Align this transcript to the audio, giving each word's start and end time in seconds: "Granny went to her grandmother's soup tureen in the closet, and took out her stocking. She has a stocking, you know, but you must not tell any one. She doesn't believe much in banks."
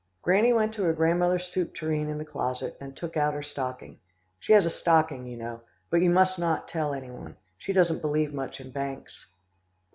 "Granny 0.23 0.51
went 0.51 0.73
to 0.73 0.81
her 0.81 0.93
grandmother's 0.93 1.45
soup 1.45 1.75
tureen 1.75 2.09
in 2.09 2.17
the 2.17 2.25
closet, 2.25 2.75
and 2.81 2.97
took 2.97 3.15
out 3.15 3.35
her 3.35 3.43
stocking. 3.43 3.99
She 4.39 4.51
has 4.53 4.65
a 4.65 4.69
stocking, 4.71 5.27
you 5.27 5.37
know, 5.37 5.61
but 5.91 6.01
you 6.01 6.09
must 6.09 6.39
not 6.39 6.67
tell 6.67 6.95
any 6.95 7.11
one. 7.11 7.35
She 7.59 7.71
doesn't 7.71 8.01
believe 8.01 8.33
much 8.33 8.59
in 8.59 8.71
banks." 8.71 9.27